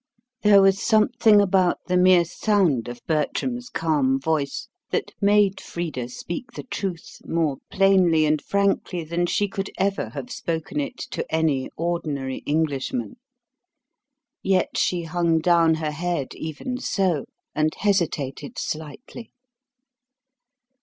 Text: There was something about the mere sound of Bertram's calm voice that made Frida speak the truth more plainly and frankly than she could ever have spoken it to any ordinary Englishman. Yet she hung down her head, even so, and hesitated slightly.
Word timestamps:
There 0.41 0.63
was 0.63 0.81
something 0.81 1.39
about 1.39 1.77
the 1.85 1.95
mere 1.95 2.25
sound 2.25 2.87
of 2.87 3.05
Bertram's 3.05 3.69
calm 3.69 4.19
voice 4.19 4.67
that 4.89 5.11
made 5.21 5.61
Frida 5.61 6.09
speak 6.09 6.53
the 6.55 6.63
truth 6.63 7.19
more 7.23 7.57
plainly 7.69 8.25
and 8.25 8.41
frankly 8.41 9.03
than 9.03 9.27
she 9.27 9.47
could 9.47 9.69
ever 9.77 10.09
have 10.09 10.31
spoken 10.31 10.79
it 10.79 10.97
to 11.11 11.23
any 11.31 11.69
ordinary 11.77 12.37
Englishman. 12.47 13.17
Yet 14.41 14.75
she 14.75 15.03
hung 15.03 15.37
down 15.37 15.75
her 15.75 15.91
head, 15.91 16.33
even 16.33 16.79
so, 16.79 17.25
and 17.53 17.75
hesitated 17.75 18.57
slightly. 18.57 19.29